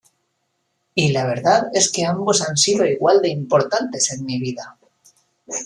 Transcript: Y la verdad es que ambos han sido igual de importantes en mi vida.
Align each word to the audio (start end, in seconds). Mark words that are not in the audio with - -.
Y 0.95 1.09
la 1.11 1.27
verdad 1.27 1.67
es 1.75 1.91
que 1.91 2.05
ambos 2.07 2.41
han 2.41 2.57
sido 2.57 2.87
igual 2.87 3.21
de 3.21 3.29
importantes 3.29 4.11
en 4.11 4.25
mi 4.25 4.39
vida. 4.39 4.79